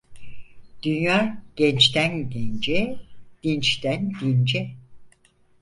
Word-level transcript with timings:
Dünya 0.83 1.43
gençten 1.55 2.29
gence, 2.29 2.99
dinçten 3.43 4.11
dince. 4.21 4.75